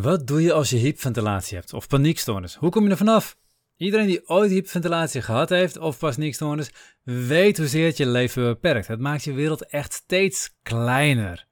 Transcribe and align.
Wat 0.00 0.26
doe 0.26 0.42
je 0.42 0.52
als 0.52 0.70
je 0.70 0.76
hyperventilatie 0.76 1.56
hebt 1.56 1.72
of 1.72 1.88
paniekstoornis? 1.88 2.54
Hoe 2.54 2.70
kom 2.70 2.84
je 2.84 2.90
er 2.90 2.96
vanaf? 2.96 3.36
Iedereen 3.76 4.06
die 4.06 4.28
ooit 4.28 4.50
hyperventilatie 4.50 5.22
gehad 5.22 5.48
heeft 5.48 5.78
of 5.78 5.98
paniekstoornis, 5.98 6.70
weet 7.02 7.58
hoezeer 7.58 7.86
het 7.86 7.96
je 7.96 8.06
leven 8.06 8.42
beperkt. 8.42 8.86
Het 8.86 9.00
maakt 9.00 9.24
je 9.24 9.32
wereld 9.32 9.66
echt 9.66 9.92
steeds 9.92 10.50
kleiner. 10.62 11.46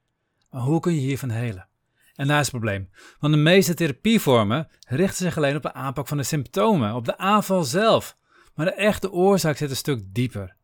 Maar 0.50 0.60
hoe 0.60 0.80
kun 0.80 0.94
je 0.94 1.00
hiervan 1.00 1.30
helen? 1.30 1.68
En 2.14 2.26
daar 2.26 2.40
is 2.40 2.46
het 2.46 2.54
probleem. 2.54 2.90
Want 3.18 3.34
de 3.34 3.40
meeste 3.40 3.74
therapievormen 3.74 4.68
richten 4.88 5.24
zich 5.24 5.36
alleen 5.36 5.56
op 5.56 5.62
de 5.62 5.72
aanpak 5.72 6.08
van 6.08 6.16
de 6.16 6.22
symptomen, 6.22 6.94
op 6.94 7.04
de 7.04 7.18
aanval 7.18 7.64
zelf. 7.64 8.16
Maar 8.54 8.66
de 8.66 8.74
echte 8.74 9.12
oorzaak 9.12 9.56
zit 9.56 9.70
een 9.70 9.76
stuk 9.76 10.02
dieper. 10.06 10.56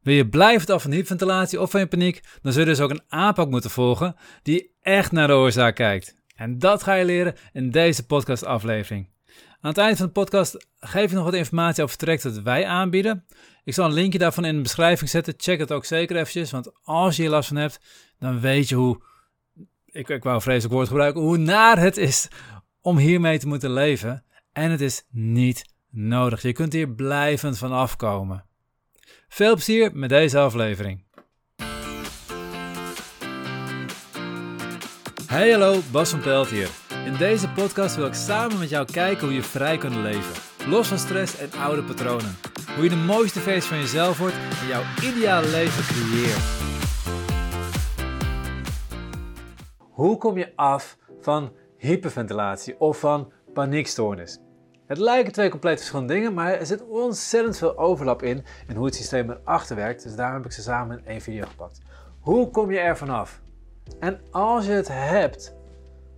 Wil 0.00 0.14
je 0.14 0.28
blijvend 0.28 0.70
af 0.70 0.82
van 0.82 0.90
hyperventilatie 0.90 1.60
of 1.60 1.70
van 1.70 1.80
je 1.80 1.86
paniek, 1.86 2.22
dan 2.42 2.52
zul 2.52 2.62
je 2.62 2.68
dus 2.68 2.80
ook 2.80 2.90
een 2.90 3.04
aanpak 3.08 3.50
moeten 3.50 3.70
volgen 3.70 4.16
die 4.42 4.74
echt 4.80 5.12
naar 5.12 5.26
de 5.26 5.32
oorzaak 5.32 5.74
kijkt. 5.74 6.17
En 6.38 6.58
dat 6.58 6.82
ga 6.82 6.94
je 6.94 7.04
leren 7.04 7.34
in 7.52 7.70
deze 7.70 8.06
podcastaflevering. 8.06 9.08
Aan 9.60 9.70
het 9.70 9.78
eind 9.78 9.96
van 9.96 10.06
de 10.06 10.12
podcast 10.12 10.66
geef 10.78 11.04
ik 11.04 11.12
nog 11.12 11.24
wat 11.24 11.34
informatie 11.34 11.82
over 11.82 11.96
traject 11.96 12.22
dat 12.22 12.38
wij 12.38 12.66
aanbieden. 12.66 13.24
Ik 13.64 13.74
zal 13.74 13.84
een 13.84 13.92
linkje 13.92 14.18
daarvan 14.18 14.44
in 14.44 14.56
de 14.56 14.62
beschrijving 14.62 15.10
zetten. 15.10 15.34
Check 15.36 15.58
het 15.58 15.72
ook 15.72 15.84
zeker 15.84 16.16
eventjes, 16.16 16.50
want 16.50 16.70
als 16.82 17.16
je 17.16 17.22
hier 17.22 17.30
last 17.30 17.48
van 17.48 17.56
hebt, 17.56 17.80
dan 18.18 18.40
weet 18.40 18.68
je 18.68 18.74
hoe, 18.74 19.02
ik, 19.86 20.08
ik 20.08 20.22
wou 20.22 20.42
vreselijk 20.42 20.74
woord 20.74 20.88
gebruiken, 20.88 21.20
hoe 21.20 21.36
naar 21.36 21.78
het 21.78 21.96
is 21.96 22.28
om 22.80 22.98
hiermee 22.98 23.38
te 23.38 23.46
moeten 23.46 23.72
leven. 23.72 24.24
En 24.52 24.70
het 24.70 24.80
is 24.80 25.06
niet 25.10 25.64
nodig. 25.90 26.42
Je 26.42 26.52
kunt 26.52 26.72
hier 26.72 26.88
blijvend 26.88 27.58
van 27.58 27.72
afkomen. 27.72 28.44
Veel 29.28 29.54
plezier 29.54 29.90
met 29.94 30.08
deze 30.08 30.38
aflevering. 30.38 31.04
Hey 35.28 35.50
hallo, 35.50 35.80
Bas 35.92 36.10
van 36.10 36.20
Pelt 36.20 36.48
hier. 36.48 36.68
In 37.04 37.16
deze 37.16 37.48
podcast 37.48 37.96
wil 37.96 38.06
ik 38.06 38.14
samen 38.14 38.58
met 38.58 38.68
jou 38.68 38.92
kijken 38.92 39.26
hoe 39.26 39.34
je 39.34 39.42
vrij 39.42 39.78
kunt 39.78 39.94
leven. 39.94 40.42
Los 40.68 40.88
van 40.88 40.98
stress 40.98 41.38
en 41.38 41.52
oude 41.60 41.82
patronen. 41.82 42.36
Hoe 42.74 42.84
je 42.84 42.90
de 42.90 42.96
mooiste 42.96 43.40
versie 43.40 43.70
van 43.70 43.78
jezelf 43.78 44.18
wordt 44.18 44.34
en 44.34 44.66
jouw 44.66 44.82
ideale 45.02 45.48
leven 45.48 45.84
creëert. 45.84 46.42
Hoe 49.78 50.16
kom 50.18 50.38
je 50.38 50.52
af 50.56 50.96
van 51.20 51.52
hyperventilatie 51.76 52.80
of 52.80 52.98
van 52.98 53.32
paniekstoornis? 53.52 54.38
Het 54.86 54.98
lijken 54.98 55.32
twee 55.32 55.50
compleet 55.50 55.78
verschillende 55.78 56.12
dingen, 56.12 56.34
maar 56.34 56.52
er 56.52 56.66
zit 56.66 56.86
ontzettend 56.86 57.58
veel 57.58 57.78
overlap 57.78 58.22
in 58.22 58.44
in 58.68 58.76
hoe 58.76 58.86
het 58.86 58.94
systeem 58.94 59.30
erachter 59.30 59.76
werkt. 59.76 60.02
Dus 60.02 60.16
daarom 60.16 60.36
heb 60.36 60.46
ik 60.46 60.52
ze 60.52 60.62
samen 60.62 60.98
in 60.98 61.06
één 61.06 61.20
video 61.20 61.46
gepakt. 61.46 61.80
Hoe 62.20 62.50
kom 62.50 62.70
je 62.70 62.78
er 62.78 62.96
vanaf? 62.96 63.40
En 63.98 64.20
als 64.30 64.66
je 64.66 64.72
het 64.72 64.88
hebt, 64.88 65.54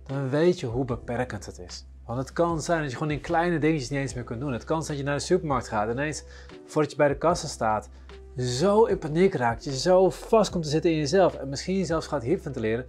dan 0.05 0.29
weet 0.29 0.59
je 0.59 0.65
hoe 0.65 0.85
beperkend 0.85 1.45
het 1.45 1.59
is. 1.59 1.85
Want 2.05 2.19
het 2.19 2.33
kan 2.33 2.61
zijn 2.61 2.81
dat 2.81 2.91
je 2.91 2.97
gewoon 2.97 3.13
in 3.13 3.21
kleine 3.21 3.59
dingetjes 3.59 3.89
niet 3.89 3.99
eens 3.99 4.13
meer 4.13 4.23
kunt 4.23 4.39
doen. 4.39 4.53
Het 4.53 4.63
kan 4.63 4.83
zijn 4.83 4.97
dat 4.97 5.05
je 5.05 5.11
naar 5.11 5.19
de 5.19 5.25
supermarkt 5.25 5.67
gaat 5.67 5.87
en 5.87 5.93
ineens, 5.93 6.23
voordat 6.65 6.91
je 6.91 6.97
bij 6.97 7.07
de 7.07 7.17
kassa 7.17 7.47
staat, 7.47 7.89
zo 8.37 8.85
in 8.85 8.97
paniek 8.97 9.33
raakt, 9.33 9.63
je 9.63 9.77
zo 9.77 10.09
vast 10.09 10.51
komt 10.51 10.63
te 10.63 10.69
zitten 10.69 10.91
in 10.91 10.97
jezelf 10.97 11.35
en 11.35 11.49
misschien 11.49 11.85
zelfs 11.85 12.07
gaat 12.07 12.23
hyperventileren, 12.23 12.85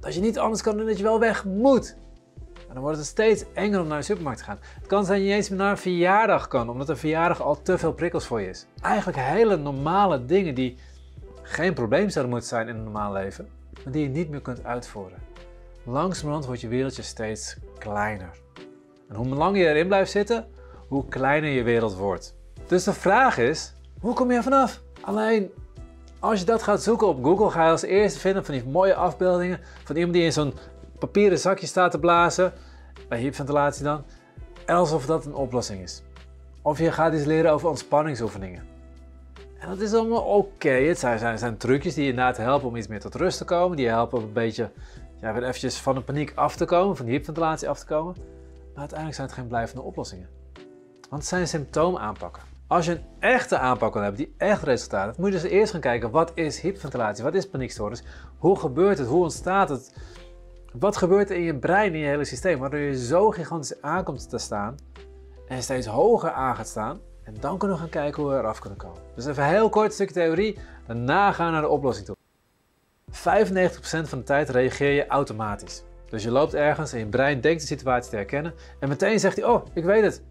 dat 0.00 0.14
je 0.14 0.20
niet 0.20 0.38
anders 0.38 0.62
kan 0.62 0.76
dan 0.76 0.86
dat 0.86 0.96
je 0.96 1.02
wel 1.02 1.20
weg 1.20 1.44
moet. 1.44 1.96
En 2.68 2.74
dan 2.74 2.82
wordt 2.82 2.98
het 2.98 3.06
steeds 3.06 3.44
enger 3.54 3.80
om 3.80 3.86
naar 3.86 3.98
de 3.98 4.04
supermarkt 4.04 4.38
te 4.38 4.44
gaan. 4.44 4.58
Het 4.60 4.86
kan 4.86 5.04
zijn 5.04 5.18
dat 5.18 5.26
je 5.26 5.34
niet 5.34 5.42
eens 5.42 5.48
meer 5.48 5.58
naar 5.58 5.70
een 5.70 5.78
verjaardag 5.78 6.48
kan, 6.48 6.68
omdat 6.68 6.88
een 6.88 6.96
verjaardag 6.96 7.42
al 7.42 7.62
te 7.62 7.78
veel 7.78 7.92
prikkels 7.92 8.26
voor 8.26 8.40
je 8.40 8.48
is. 8.48 8.66
Eigenlijk 8.80 9.18
hele 9.18 9.56
normale 9.56 10.24
dingen 10.24 10.54
die 10.54 10.78
geen 11.42 11.74
probleem 11.74 12.08
zouden 12.08 12.32
moeten 12.32 12.50
zijn 12.50 12.68
in 12.68 12.76
een 12.76 12.82
normaal 12.82 13.12
leven, 13.12 13.48
maar 13.84 13.92
die 13.92 14.02
je 14.02 14.08
niet 14.08 14.28
meer 14.28 14.40
kunt 14.40 14.64
uitvoeren. 14.64 15.18
Langzamerhand 15.84 16.46
wordt 16.46 16.60
je 16.60 16.68
wereldje 16.68 17.02
steeds 17.02 17.56
kleiner. 17.78 18.30
En 19.08 19.16
hoe 19.16 19.26
langer 19.26 19.60
je 19.60 19.66
erin 19.66 19.86
blijft 19.86 20.10
zitten, 20.10 20.46
hoe 20.88 21.08
kleiner 21.08 21.50
je 21.50 21.62
wereld 21.62 21.96
wordt. 21.96 22.36
Dus 22.66 22.84
de 22.84 22.92
vraag 22.92 23.38
is, 23.38 23.74
hoe 24.00 24.14
kom 24.14 24.30
je 24.30 24.36
er 24.36 24.42
vanaf? 24.42 24.82
Alleen, 25.00 25.50
als 26.18 26.40
je 26.40 26.46
dat 26.46 26.62
gaat 26.62 26.82
zoeken 26.82 27.06
op 27.06 27.24
Google, 27.24 27.50
ga 27.50 27.64
je 27.64 27.70
als 27.70 27.82
eerste 27.82 28.18
vinden 28.18 28.44
van 28.44 28.54
die 28.54 28.64
mooie 28.64 28.94
afbeeldingen 28.94 29.60
van 29.84 29.96
iemand 29.96 30.14
die 30.14 30.24
in 30.24 30.32
zo'n 30.32 30.54
papieren 30.98 31.38
zakje 31.38 31.66
staat 31.66 31.90
te 31.90 31.98
blazen, 31.98 32.52
bij 33.08 33.18
hyperventilatie 33.18 33.84
dan, 33.84 34.04
alsof 34.66 35.06
dat 35.06 35.24
een 35.26 35.34
oplossing 35.34 35.82
is. 35.82 36.02
Of 36.62 36.78
je 36.78 36.92
gaat 36.92 37.14
iets 37.14 37.24
leren 37.24 37.52
over 37.52 37.68
ontspanningsoefeningen. 37.68 38.77
En 39.58 39.68
dat 39.68 39.80
is 39.80 39.92
allemaal 39.92 40.22
oké. 40.22 40.68
Het 40.68 40.98
zijn, 40.98 41.18
zijn, 41.18 41.38
zijn, 41.38 41.56
trucjes 41.56 41.94
die 41.94 42.04
je 42.04 42.10
inderdaad 42.10 42.36
helpen 42.36 42.68
om 42.68 42.76
iets 42.76 42.86
meer 42.86 43.00
tot 43.00 43.14
rust 43.14 43.38
te 43.38 43.44
komen. 43.44 43.76
Die 43.76 43.88
helpen 43.88 44.18
om 44.18 44.24
een 44.24 44.32
beetje 44.32 44.70
ja, 45.20 45.32
weer 45.32 45.42
eventjes 45.42 45.78
van 45.78 45.94
de 45.94 46.00
paniek 46.00 46.32
af 46.34 46.56
te 46.56 46.64
komen, 46.64 46.96
van 46.96 47.04
die 47.04 47.14
hyperventilatie 47.14 47.68
af 47.68 47.78
te 47.78 47.86
komen. 47.86 48.14
Maar 48.16 48.78
uiteindelijk 48.78 49.16
zijn 49.16 49.28
het 49.28 49.36
geen 49.36 49.46
blijvende 49.46 49.82
oplossingen. 49.82 50.28
Want 51.10 51.22
het 51.22 51.30
zijn 51.30 51.48
symptomen 51.48 52.00
aanpakken. 52.00 52.42
Als 52.66 52.86
je 52.86 52.92
een 52.92 53.04
echte 53.18 53.58
aanpak 53.58 53.92
wil 53.92 54.02
hebben 54.02 54.20
die 54.20 54.34
echt 54.36 54.62
resultaat 54.62 55.06
heeft, 55.06 55.18
moet 55.18 55.32
je 55.32 55.40
dus 55.40 55.50
eerst 55.50 55.72
gaan 55.72 55.80
kijken 55.80 56.10
wat 56.10 56.32
is 56.34 56.60
hyperventilatie, 56.60 57.24
wat 57.24 57.34
is 57.34 57.48
paniekstoornis, 57.48 58.02
hoe 58.38 58.58
gebeurt 58.58 58.98
het, 58.98 59.08
hoe 59.08 59.22
ontstaat 59.22 59.68
het, 59.68 59.96
wat 60.72 60.96
gebeurt 60.96 61.30
er 61.30 61.36
in 61.36 61.42
je 61.42 61.58
brein, 61.58 61.94
in 61.94 62.00
je 62.00 62.06
hele 62.06 62.24
systeem, 62.24 62.58
waardoor 62.58 62.80
je 62.80 62.98
zo 62.98 63.30
gigantisch 63.30 63.82
aankomt 63.82 64.28
te 64.28 64.38
staan 64.38 64.76
en 65.46 65.62
steeds 65.62 65.86
hoger 65.86 66.30
aan 66.30 66.56
gaat 66.56 66.68
staan. 66.68 67.00
En 67.28 67.34
dan 67.40 67.58
kunnen 67.58 67.76
we 67.76 67.82
gaan 67.82 67.90
kijken 67.90 68.22
hoe 68.22 68.32
we 68.32 68.38
eraf 68.38 68.58
kunnen 68.58 68.78
komen. 68.78 69.02
Dus 69.14 69.26
even 69.26 69.46
heel 69.46 69.68
kort 69.68 69.92
stukje 69.92 70.14
theorie, 70.14 70.58
daarna 70.86 71.32
gaan 71.32 71.46
we 71.46 71.52
naar 71.52 71.60
de 71.60 71.68
oplossing 71.68 72.06
toe. 72.06 72.16
95% 73.10 74.08
van 74.08 74.18
de 74.18 74.22
tijd 74.24 74.48
reageer 74.48 74.92
je 74.92 75.06
automatisch. 75.06 75.82
Dus 76.10 76.22
je 76.22 76.30
loopt 76.30 76.54
ergens 76.54 76.92
en 76.92 76.98
je 76.98 77.06
brein 77.06 77.40
denkt 77.40 77.60
de 77.60 77.66
situatie 77.66 78.10
te 78.10 78.16
herkennen 78.16 78.54
en 78.80 78.88
meteen 78.88 79.20
zegt 79.20 79.36
hij, 79.36 79.44
oh, 79.44 79.66
ik 79.72 79.84
weet 79.84 80.02
het. 80.02 80.22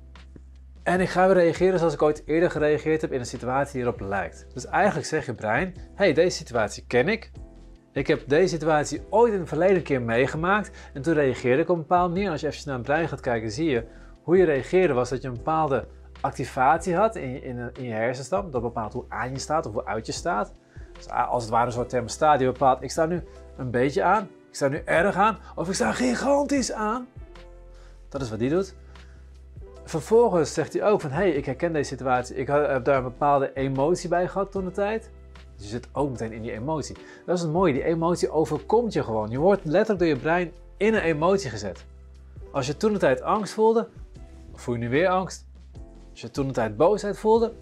En 0.84 1.02
ik 1.02 1.10
ga 1.10 1.26
weer 1.26 1.36
reageren 1.36 1.80
zoals 1.80 1.94
ik 1.94 2.02
ooit 2.02 2.24
eerder 2.26 2.52
gereageerd 2.52 3.02
heb 3.02 3.12
in 3.12 3.20
een 3.20 3.26
situatie 3.26 3.74
die 3.74 3.82
erop 3.82 4.00
lijkt. 4.00 4.46
Dus 4.54 4.66
eigenlijk 4.66 5.08
zegt 5.08 5.26
je 5.26 5.34
brein, 5.34 5.76
hey, 5.96 6.14
deze 6.14 6.38
situatie 6.38 6.84
ken 6.88 7.08
ik. 7.08 7.32
Ik 7.92 8.08
heb 8.08 8.24
deze 8.28 8.48
situatie 8.48 9.02
ooit 9.10 9.34
in 9.34 9.40
het 9.40 9.48
verleden 9.48 9.84
keer 9.84 10.02
meegemaakt 10.02 10.72
en 10.94 11.02
toen 11.02 11.14
reageerde 11.14 11.62
ik 11.62 11.70
op 11.70 11.76
een 11.76 11.82
bepaalde 11.82 12.14
manier. 12.14 12.32
Als 12.32 12.42
je 12.42 12.48
even 12.48 12.62
naar 12.66 12.78
het 12.78 12.86
brein 12.86 13.08
gaat 13.08 13.20
kijken, 13.20 13.52
zie 13.52 13.70
je 13.70 13.84
hoe 14.24 14.38
je 14.38 14.46
reageerde 14.46 14.94
was 14.94 15.10
dat 15.10 15.22
je 15.22 15.28
een 15.28 15.34
bepaalde 15.34 15.88
activatie 16.22 16.96
had 16.96 17.16
in, 17.16 17.44
in, 17.44 17.84
je 17.84 17.92
hersenstam. 17.92 18.52
Dat 18.52 18.62
bepaalt 18.62 18.94
hoe 18.94 19.06
aan 19.08 19.32
je 19.32 19.40
staat 19.40 19.66
of 19.66 19.74
hoe 19.74 19.86
uit 19.86 20.06
je 20.06 20.12
staat. 20.12 20.52
Dus 20.94 21.10
als 21.10 21.44
het 21.44 21.52
ware 21.52 21.66
een 21.66 21.72
soort 21.72 21.90
thermostaat 21.90 22.40
die 22.40 22.52
bepaalt, 22.52 22.82
ik 22.82 22.92
sta 22.92 23.06
nu 23.06 23.24
een 23.58 23.72
beetje 23.72 24.04
aan, 24.04 24.24
ik 24.24 24.56
sta 24.56 24.68
nu 24.68 24.82
erg 24.86 25.16
aan 25.16 25.38
of 25.56 25.68
ik 25.68 25.74
sta 25.74 25.92
gigantisch 25.92 26.72
aan. 26.72 27.08
Dat 28.10 28.22
is 28.22 28.30
wat 28.30 28.40
die 28.40 28.50
doet. 28.50 28.76
Vervolgens 29.84 30.54
zegt 30.54 30.74
hij 30.74 30.84
ook 30.84 31.02
van, 31.02 31.10
hé, 31.10 31.16
hey, 31.16 31.32
ik 31.32 31.46
herken 31.46 31.74
deze 31.74 31.90
situatie, 31.90 32.36
ik 32.36 32.48
heb 32.48 32.84
daar 32.84 32.98
een 32.98 33.04
bepaalde 33.04 33.54
emotie 33.54 34.10
bij 34.10 34.28
gehad 34.28 34.52
toen 34.52 34.66
de 34.66 34.72
tijd. 34.72 35.10
Dus 35.56 35.66
je 35.66 35.72
zit 35.72 35.88
ook 35.92 36.10
meteen 36.10 36.32
in 36.32 36.42
die 36.42 36.52
emotie. 36.52 36.96
Dat 37.26 37.36
is 37.36 37.42
het 37.42 37.52
mooie, 37.52 37.74
die 37.74 37.84
emotie 37.84 38.32
overkomt 38.32 38.94
je 38.94 39.04
gewoon. 39.04 39.30
Je 39.30 39.38
wordt 39.38 39.66
letterlijk 39.66 40.00
door 40.00 40.08
je 40.08 40.16
brein 40.16 40.52
in 40.78 40.94
een 40.94 41.02
emotie 41.02 41.50
gezet. 41.50 41.86
Als 42.52 42.68
je 42.68 42.78
toen 42.78 42.94
de 42.94 43.00
tijd 43.00 43.22
angst 43.22 43.54
voelde, 43.54 43.88
voel 44.54 44.76
je 44.76 44.80
nu 44.80 44.90
weer 44.90 45.08
angst. 45.08 45.46
Als 46.18 46.26
je 46.26 46.32
toen 46.32 46.48
de 46.48 46.54
tijd 46.54 46.78
boosheid 46.78 47.18
voelde, 47.18 47.54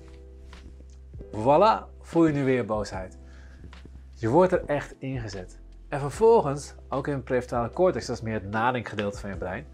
voilà, 1.32 2.00
voel 2.02 2.26
je 2.26 2.34
nu 2.34 2.44
weer 2.44 2.66
boosheid. 2.66 3.18
Je 4.14 4.30
wordt 4.30 4.52
er 4.52 4.66
echt 4.66 4.96
ingezet. 5.00 5.60
En 5.90 6.00
vervolgens, 6.00 6.76
ook 6.90 7.08
in 7.08 7.14
het 7.14 7.24
prefrontale 7.24 7.70
cortex, 7.70 8.06
dat 8.06 8.16
is 8.16 8.22
meer 8.22 8.34
het 8.34 8.50
nadenkgedeelte 8.50 9.20
van 9.20 9.30
je 9.30 9.38
brein, 9.38 9.66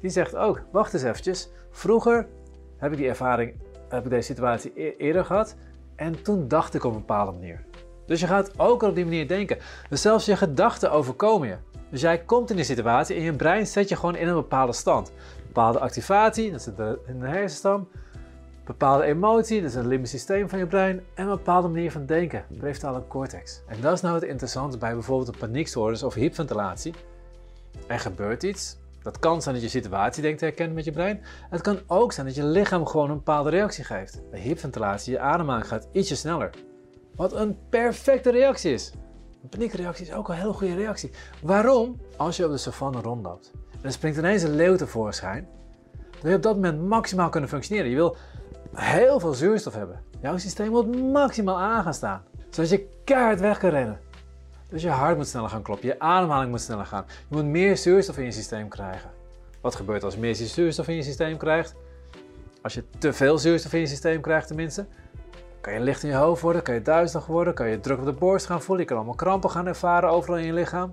die 0.00 0.10
zegt 0.10 0.36
ook, 0.36 0.62
wacht 0.72 0.94
eens 0.94 1.02
eventjes, 1.02 1.48
vroeger 1.70 2.28
heb 2.76 2.92
ik 2.92 2.98
die 2.98 3.08
ervaring, 3.08 3.54
heb 3.88 4.04
ik 4.04 4.10
deze 4.10 4.32
situatie 4.32 4.72
e- 4.74 4.94
eerder 4.98 5.24
gehad 5.24 5.56
en 5.96 6.22
toen 6.22 6.48
dacht 6.48 6.74
ik 6.74 6.84
op 6.84 6.92
een 6.92 6.98
bepaalde 6.98 7.32
manier. 7.32 7.64
Dus 8.06 8.20
je 8.20 8.26
gaat 8.26 8.58
ook 8.58 8.82
op 8.82 8.94
die 8.94 9.04
manier 9.04 9.28
denken. 9.28 9.58
Dus 9.88 10.02
zelfs 10.02 10.26
je 10.26 10.36
gedachten 10.36 10.90
overkomen 10.90 11.48
je. 11.48 11.56
Dus 11.90 12.00
jij 12.00 12.18
komt 12.18 12.50
in 12.50 12.56
die 12.56 12.64
situatie 12.64 13.16
en 13.16 13.22
je 13.22 13.32
brein 13.32 13.66
zet 13.66 13.88
je 13.88 13.96
gewoon 13.96 14.16
in 14.16 14.28
een 14.28 14.34
bepaalde 14.34 14.72
stand. 14.72 15.12
Bepaalde 15.46 15.78
activatie, 15.78 16.50
dat 16.50 16.62
zit 16.62 16.78
in 17.06 17.20
de 17.20 17.26
hersenstam. 17.26 17.88
Bepaalde 18.66 19.04
emotie, 19.04 19.60
dat 19.60 19.70
is 19.70 19.76
het 19.76 19.86
limbisch 19.86 20.10
systeem 20.10 20.48
van 20.48 20.58
je 20.58 20.66
brein. 20.66 21.02
En 21.14 21.24
een 21.24 21.36
bepaalde 21.36 21.68
manier 21.68 21.90
van 21.90 22.06
denken, 22.06 22.44
prefrontale 22.58 23.06
cortex. 23.08 23.62
En 23.66 23.80
dat 23.80 23.92
is 23.92 24.00
nou 24.00 24.14
het 24.14 24.24
interessante 24.24 24.78
bij 24.78 24.92
bijvoorbeeld 24.92 25.28
een 25.28 25.38
paniekstoornis 25.38 26.02
of 26.02 26.14
hyperventilatie. 26.14 26.94
Er 27.86 28.00
gebeurt 28.00 28.42
iets. 28.42 28.76
Dat 29.02 29.18
kan 29.18 29.42
zijn 29.42 29.54
dat 29.54 29.64
je 29.64 29.70
situatie 29.70 30.22
denkt 30.22 30.38
te 30.38 30.44
herkennen 30.44 30.74
met 30.74 30.84
je 30.84 30.92
brein. 30.92 31.22
Het 31.50 31.60
kan 31.60 31.78
ook 31.86 32.12
zijn 32.12 32.26
dat 32.26 32.34
je 32.34 32.44
lichaam 32.44 32.86
gewoon 32.86 33.10
een 33.10 33.16
bepaalde 33.16 33.50
reactie 33.50 33.84
geeft. 33.84 34.20
Bij 34.30 34.40
hyperventilatie, 34.40 35.12
je 35.12 35.18
ademhaling 35.18 35.68
gaat 35.68 35.88
ietsje 35.92 36.16
sneller. 36.16 36.50
Wat 37.16 37.32
een 37.32 37.58
perfecte 37.70 38.30
reactie 38.30 38.72
is. 38.72 38.92
Een 39.42 39.48
paniekreactie 39.48 40.06
is 40.06 40.12
ook 40.12 40.28
een 40.28 40.34
heel 40.34 40.52
goede 40.52 40.74
reactie. 40.74 41.10
Waarom? 41.42 42.00
Als 42.16 42.36
je 42.36 42.44
op 42.44 42.50
de 42.50 42.56
savanne 42.56 43.00
rondloopt 43.00 43.52
en 43.72 43.78
er 43.82 43.92
springt 43.92 44.18
ineens 44.18 44.42
een 44.42 44.54
leeuw 44.54 44.76
tevoorschijn, 44.76 45.48
dan 45.92 46.20
wil 46.20 46.30
je 46.30 46.36
op 46.36 46.42
dat 46.42 46.54
moment 46.54 46.82
maximaal 46.82 47.28
kunnen 47.28 47.48
functioneren. 47.48 47.90
Je 47.90 47.96
wil 47.96 48.16
heel 48.74 49.20
veel 49.20 49.34
zuurstof 49.34 49.74
hebben. 49.74 50.00
Jouw 50.20 50.38
systeem 50.38 50.70
moet 50.70 51.12
maximaal 51.12 51.58
aan 51.58 51.82
gaan 51.82 51.94
staan, 51.94 52.22
zodat 52.50 52.70
je 52.70 52.88
keihard 53.04 53.40
weg 53.40 53.58
kan 53.58 53.70
rennen. 53.70 54.00
Dus 54.68 54.82
je 54.82 54.88
hart 54.88 55.16
moet 55.16 55.26
sneller 55.26 55.48
gaan 55.48 55.62
kloppen, 55.62 55.88
je 55.88 55.98
ademhaling 55.98 56.50
moet 56.50 56.60
sneller 56.60 56.86
gaan. 56.86 57.04
Je 57.08 57.36
moet 57.36 57.44
meer 57.44 57.76
zuurstof 57.76 58.18
in 58.18 58.24
je 58.24 58.30
systeem 58.30 58.68
krijgen. 58.68 59.10
Wat 59.60 59.74
gebeurt 59.74 60.04
als 60.04 60.14
je 60.14 60.20
meer 60.20 60.34
zuurstof 60.34 60.88
in 60.88 60.94
je 60.94 61.02
systeem 61.02 61.36
krijgt? 61.36 61.74
Als 62.62 62.74
je 62.74 62.84
te 62.98 63.12
veel 63.12 63.38
zuurstof 63.38 63.72
in 63.72 63.80
je 63.80 63.86
systeem 63.86 64.20
krijgt 64.20 64.46
tenminste, 64.46 64.86
kan 65.60 65.72
je 65.72 65.80
licht 65.80 66.02
in 66.02 66.08
je 66.08 66.14
hoofd 66.14 66.42
worden, 66.42 66.62
kan 66.62 66.74
je 66.74 66.82
duizelig 66.82 67.26
worden, 67.26 67.54
kan 67.54 67.68
je 67.68 67.80
druk 67.80 67.98
op 67.98 68.04
de 68.04 68.12
borst 68.12 68.46
gaan 68.46 68.62
voelen, 68.62 68.82
je 68.82 68.88
kan 68.88 68.96
allemaal 68.96 69.16
krampen 69.16 69.50
gaan 69.50 69.66
ervaren 69.66 70.10
overal 70.10 70.38
in 70.38 70.46
je 70.46 70.52
lichaam. 70.52 70.90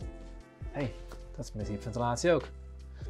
Hé, 0.71 0.81
hey, 0.81 0.93
dat 1.35 1.45
is 1.45 1.51
met 1.53 1.67
hyperventilatie 1.67 2.31
ook. 2.31 2.43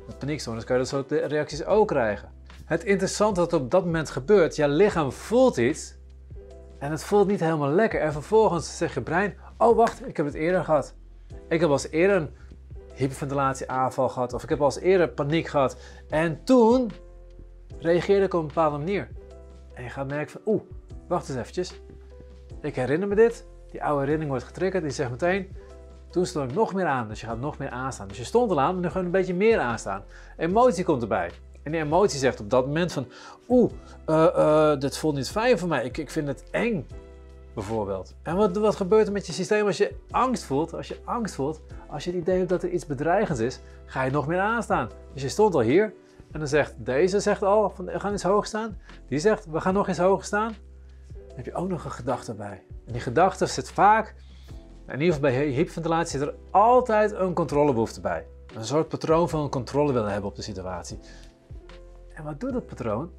Met 0.07 0.18
paniekstoornis 0.18 0.63
kan 0.63 0.75
je 0.75 0.81
dat 0.81 0.92
soort 0.92 1.12
reacties 1.12 1.65
ook 1.65 1.88
krijgen. 1.88 2.31
Het 2.65 2.83
interessante 2.83 3.39
wat 3.39 3.54
op 3.54 3.71
dat 3.71 3.86
moment 3.86 4.10
gebeurt, 4.10 4.56
je 4.56 4.68
lichaam 4.68 5.12
voelt 5.12 5.57
iets 5.57 5.95
en 6.80 6.92
het 6.92 7.04
voelt 7.04 7.27
niet 7.27 7.39
helemaal 7.39 7.69
lekker. 7.69 8.01
En 8.01 8.12
vervolgens 8.12 8.77
zegt 8.77 8.94
je 8.94 9.01
brein, 9.01 9.38
oh 9.57 9.75
wacht, 9.75 10.07
ik 10.07 10.18
heb 10.18 10.25
het 10.25 10.36
eerder 10.36 10.63
gehad. 10.63 10.95
Ik 11.48 11.60
heb 11.60 11.69
al 11.69 11.75
eens 11.75 11.89
eerder 11.89 12.15
een 12.15 12.30
hyperventilatieaanval 12.94 14.10
gehad 14.10 14.33
of 14.33 14.44
ik 14.44 14.50
heb 14.50 14.60
al 14.60 14.65
eens 14.65 14.80
eerder 14.80 15.10
paniek 15.10 15.48
gehad. 15.48 15.77
En 16.10 16.44
toen 16.44 16.92
reageerde 17.80 18.25
ik 18.25 18.33
op 18.33 18.42
een 18.42 18.48
bepaalde 18.48 18.77
manier. 18.77 19.10
En 19.74 19.83
je 19.83 19.89
gaat 19.89 20.07
merken 20.07 20.31
van, 20.31 20.42
oeh, 20.45 20.62
wacht 21.07 21.30
eens 21.30 21.38
eventjes. 21.38 21.81
Ik 22.62 22.75
herinner 22.75 23.07
me 23.07 23.15
dit. 23.15 23.45
Die 23.71 23.83
oude 23.83 24.00
herinnering 24.00 24.30
wordt 24.30 24.45
getriggerd. 24.45 24.83
Die 24.83 24.92
zegt 24.92 25.10
meteen, 25.10 25.56
toen 26.10 26.25
stond 26.25 26.50
ik 26.50 26.56
nog 26.56 26.74
meer 26.74 26.86
aan. 26.86 27.07
Dus 27.07 27.21
je 27.21 27.27
gaat 27.27 27.39
nog 27.39 27.57
meer 27.57 27.69
aanstaan. 27.69 28.07
Dus 28.07 28.18
je 28.18 28.24
stond 28.24 28.51
al 28.51 28.60
aan, 28.60 28.74
maar 28.74 28.83
nu 28.83 29.00
je 29.00 29.06
een 29.06 29.12
beetje 29.12 29.33
meer 29.33 29.60
aanstaan. 29.60 30.04
Emotie 30.38 30.83
komt 30.83 31.01
erbij. 31.01 31.31
En 31.63 31.71
die 31.71 31.81
emotie 31.81 32.19
zegt 32.19 32.39
op 32.39 32.50
dat 32.50 32.65
moment 32.65 32.92
van, 32.92 33.07
oeh, 33.48 33.71
uh, 34.07 34.80
dit 34.80 34.98
voelt 34.98 35.15
niet 35.15 35.30
fijn 35.30 35.60
voor 35.60 35.68
mij. 35.68 35.86
Ik, 35.86 35.98
ik 35.98 36.10
vind 36.10 36.27
het 36.27 36.44
eng, 36.51 36.88
bijvoorbeeld. 37.54 38.15
En 38.21 38.36
wat, 38.36 38.57
wat 38.57 38.75
gebeurt 38.75 39.07
er 39.07 39.13
met 39.13 39.27
je 39.27 39.33
systeem 39.33 39.65
als 39.65 39.77
je 39.77 39.95
angst 40.12 40.44
voelt? 40.44 40.74
Als 40.74 40.88
je 40.88 41.00
angst 41.04 41.36
voelt, 41.36 41.62
als 41.88 42.04
je 42.04 42.12
het 42.12 42.19
idee 42.19 42.38
hebt 42.38 42.50
dat 42.50 42.63
er 42.63 42.69
iets 42.69 42.86
bedreigends 42.86 43.42
is, 43.42 43.60
ga 43.86 44.04
je 44.04 44.12
nog 44.12 44.27
meer 44.27 44.39
aanstaan. 44.39 44.89
Dus 45.13 45.21
je 45.21 45.30
stond 45.30 45.56
al 45.56 45.62
hier 45.62 45.94
en 46.31 46.39
dan 46.39 46.48
zegt 46.48 46.74
deze 46.77 47.19
zegt 47.19 47.44
al, 47.44 47.69
van, 47.69 47.86
we 47.86 48.00
gaan 48.00 48.12
eens 48.12 48.24
hoog 48.24 48.45
staan. 48.45 48.77
Die 49.07 49.19
zegt, 49.19 49.45
we 49.45 49.62
gaan 49.62 49.74
nog 49.74 49.88
eens 49.88 49.98
hoog 49.98 50.25
staan. 50.25 50.56
Dan 51.27 51.36
heb 51.36 51.45
je 51.45 51.54
ook 51.54 51.69
nog 51.69 51.86
een 51.86 51.92
gedachte 51.92 52.33
bij. 52.33 52.63
En 52.86 52.94
die 52.94 53.01
gedachte 53.01 53.45
zit 53.45 53.71
vaak, 53.71 54.15
in 54.88 54.94
ieder 54.94 55.15
geval 55.15 55.30
bij 55.31 55.45
hyperventilatie, 55.45 56.19
zit 56.19 56.27
er 56.27 56.36
altijd 56.51 57.12
een 57.12 57.33
controlebehoefte 57.33 58.01
bij. 58.01 58.25
Een 58.56 58.65
soort 58.65 58.88
patroon 58.88 59.30
van 59.30 59.50
controle 59.50 59.94
willen 59.94 60.12
hebben 60.12 60.30
op 60.30 60.36
de 60.36 60.42
situatie. 60.42 61.00
En 62.13 62.24
wat 62.24 62.39
doet 62.39 62.54
dat 62.54 62.65
patroon? 62.65 63.12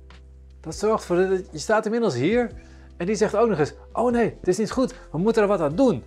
Dat 0.61 0.75
zorgt 0.75 1.05
voor, 1.05 1.17
je 1.17 1.49
staat 1.53 1.85
inmiddels 1.85 2.15
hier 2.15 2.51
en 2.97 3.07
die 3.07 3.15
zegt 3.15 3.37
ook 3.37 3.49
nog 3.49 3.59
eens, 3.59 3.75
oh 3.93 4.13
nee, 4.13 4.37
het 4.39 4.49
is 4.49 4.59
niet 4.59 4.71
goed, 4.71 4.95
we 5.13 5.19
moeten 5.19 5.43
er 5.43 5.49
wat 5.49 5.61
aan 5.61 5.77
doen. 5.77 6.05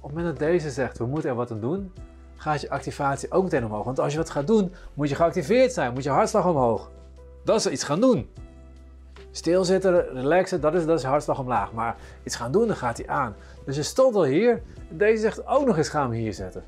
Op 0.00 0.08
het 0.08 0.16
moment 0.16 0.38
dat 0.38 0.48
deze 0.48 0.70
zegt, 0.70 0.98
we 0.98 1.06
moeten 1.06 1.30
er 1.30 1.36
wat 1.36 1.50
aan 1.50 1.60
doen, 1.60 1.92
gaat 2.36 2.60
je 2.60 2.70
activatie 2.70 3.30
ook 3.30 3.42
meteen 3.42 3.64
omhoog. 3.64 3.84
Want 3.84 3.98
als 3.98 4.12
je 4.12 4.18
wat 4.18 4.30
gaat 4.30 4.46
doen, 4.46 4.72
moet 4.94 5.08
je 5.08 5.14
geactiveerd 5.14 5.72
zijn, 5.72 5.92
moet 5.92 6.02
je 6.02 6.10
hartslag 6.10 6.46
omhoog. 6.46 6.90
Dat 7.44 7.56
is 7.56 7.66
iets 7.66 7.84
gaan 7.84 8.00
doen. 8.00 8.28
Stilzitten, 9.30 10.12
relaxen, 10.12 10.60
dat 10.60 10.74
is, 10.74 10.86
dat 10.86 10.98
is 10.98 11.04
hartslag 11.04 11.38
omlaag. 11.38 11.72
Maar 11.72 11.96
iets 12.24 12.36
gaan 12.36 12.52
doen, 12.52 12.66
dan 12.66 12.76
gaat 12.76 12.96
hij 12.96 13.08
aan. 13.08 13.34
Dus 13.64 13.76
je 13.76 13.82
stond 13.82 14.14
al 14.14 14.24
hier 14.24 14.62
en 14.90 14.96
deze 14.96 15.20
zegt 15.20 15.46
ook 15.46 15.66
nog 15.66 15.76
eens 15.76 15.88
gaan 15.88 16.10
we 16.10 16.16
hier 16.16 16.32
zetten. 16.32 16.64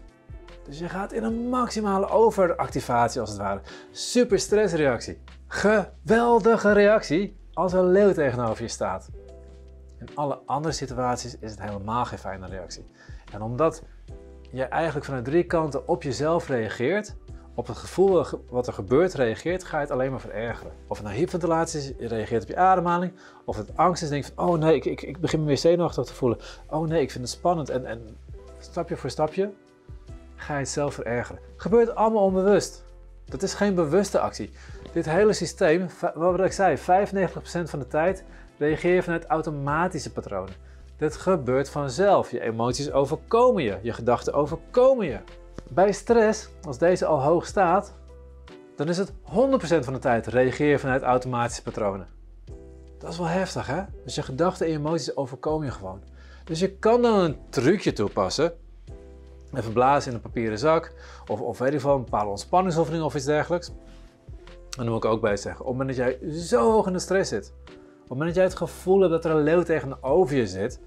Dus 0.65 0.79
je 0.79 0.89
gaat 0.89 1.13
in 1.13 1.25
een 1.25 1.49
maximale 1.49 2.09
overactivatie 2.09 3.21
als 3.21 3.31
het 3.31 3.39
ware. 3.39 3.61
Super 3.91 4.39
stressreactie. 4.39 5.19
Geweldige 5.47 6.73
reactie 6.73 7.37
als 7.53 7.73
een 7.73 7.91
leeuw 7.91 8.13
tegenover 8.13 8.63
je 8.63 8.69
staat. 8.69 9.09
In 9.99 10.09
alle 10.15 10.41
andere 10.47 10.75
situaties 10.75 11.39
is 11.39 11.51
het 11.51 11.63
helemaal 11.63 12.05
geen 12.05 12.19
fijne 12.19 12.47
reactie. 12.47 12.85
En 13.33 13.43
omdat 13.43 13.83
je 14.51 14.65
eigenlijk 14.65 15.05
vanuit 15.05 15.25
drie 15.25 15.45
kanten 15.45 15.89
op 15.89 16.03
jezelf 16.03 16.49
reageert, 16.49 17.17
op 17.55 17.67
het 17.67 17.77
gevoel 17.77 18.25
wat 18.51 18.67
er 18.67 18.73
gebeurt 18.73 19.15
reageert, 19.15 19.65
ga 19.65 19.77
je 19.77 19.83
het 19.83 19.93
alleen 19.93 20.11
maar 20.11 20.21
verergeren. 20.21 20.73
Of 20.87 20.97
het 20.97 21.07
nou 21.07 21.19
hyperventilatie 21.19 21.81
is, 21.81 21.93
je 21.99 22.09
reageert 22.09 22.43
op 22.43 22.49
je 22.49 22.57
ademhaling. 22.57 23.13
Of 23.45 23.57
het 23.57 23.77
angst 23.77 24.03
is, 24.03 24.09
denk 24.09 24.25
je 24.25 24.33
van, 24.35 24.49
oh 24.49 24.59
nee, 24.59 24.75
ik, 24.75 24.85
ik, 24.85 25.03
ik 25.03 25.21
begin 25.21 25.41
me 25.41 25.47
weer 25.47 25.59
zenuwachtig 25.59 26.05
te 26.05 26.15
voelen. 26.15 26.39
Oh 26.67 26.89
nee, 26.89 27.03
ik 27.03 27.11
vind 27.11 27.25
het 27.25 27.33
spannend. 27.33 27.71
En, 27.71 27.87
en 27.87 28.17
stapje 28.59 28.97
voor 28.97 29.11
stapje 29.11 29.53
ga 30.43 30.53
je 30.53 30.59
het 30.59 30.69
zelf 30.69 30.95
verergeren. 30.95 31.43
Gebeurt 31.57 31.95
allemaal 31.95 32.25
onbewust. 32.25 32.85
Dat 33.25 33.43
is 33.43 33.55
geen 33.55 33.75
bewuste 33.75 34.19
actie. 34.21 34.51
Dit 34.93 35.05
hele 35.05 35.33
systeem, 35.33 35.89
wat 36.15 36.41
ik 36.41 36.53
zei, 36.53 36.79
95% 36.79 36.83
van 37.65 37.79
de 37.79 37.87
tijd 37.87 38.25
reageer 38.59 38.95
je 38.95 39.03
vanuit 39.03 39.27
automatische 39.27 40.13
patronen. 40.13 40.55
Dit 40.97 41.17
gebeurt 41.17 41.71
vanzelf. 41.71 42.31
Je 42.31 42.41
emoties 42.41 42.93
overkomen 42.93 43.63
je, 43.63 43.79
je 43.83 43.93
gedachten 43.93 44.33
overkomen 44.33 45.07
je. 45.07 45.19
Bij 45.71 45.93
stress, 45.93 46.49
als 46.63 46.79
deze 46.79 47.07
al 47.07 47.23
hoog 47.23 47.47
staat, 47.47 47.95
dan 48.77 48.89
is 48.89 48.99
het 48.99 49.13
100% 49.13 49.15
van 49.79 49.93
de 49.93 49.99
tijd 49.99 50.27
reageer 50.27 50.71
je 50.71 50.79
vanuit 50.79 51.03
automatische 51.03 51.63
patronen. 51.63 52.09
Dat 52.99 53.13
is 53.13 53.19
wel 53.19 53.27
heftig, 53.27 53.67
hè? 53.67 53.83
Dus 54.05 54.15
je 54.15 54.23
gedachten 54.23 54.67
en 54.67 54.73
emoties 54.73 55.17
overkomen 55.17 55.67
je 55.67 55.73
gewoon. 55.73 56.03
Dus 56.45 56.61
je 56.61 56.77
kan 56.79 57.03
dan 57.03 57.19
een 57.19 57.37
trucje 57.51 57.93
toepassen. 57.93 58.53
Even 59.55 59.73
blazen 59.73 60.11
in 60.11 60.17
een 60.17 60.23
papieren 60.23 60.59
zak. 60.59 60.93
Of, 61.27 61.41
of 61.41 61.59
weet 61.59 61.73
ik 61.73 61.81
veel, 61.81 61.95
een 61.95 62.05
bepaalde 62.05 62.31
ontspanningsoefening 62.31 63.05
of 63.05 63.15
iets 63.15 63.25
dergelijks. 63.25 63.69
En 63.69 64.85
dan 64.85 64.89
moet 64.89 65.05
ik 65.05 65.11
ook 65.11 65.21
bij 65.21 65.37
zeggen, 65.37 65.61
op 65.61 65.67
het 65.67 65.79
moment 65.79 65.97
dat 65.97 66.07
jij 66.07 66.31
zo 66.31 66.71
hoog 66.71 66.87
in 66.87 66.93
de 66.93 66.99
stress 66.99 67.31
zit. 67.31 67.53
Op 67.67 67.69
het 67.99 68.09
moment 68.09 68.27
dat 68.27 68.35
jij 68.35 68.45
het 68.45 68.57
gevoel 68.57 69.01
hebt 69.01 69.13
dat 69.13 69.25
er 69.25 69.31
een 69.31 69.43
leeuw 69.43 69.63
tegenover 69.63 70.37
je 70.37 70.47
zit 70.47 70.81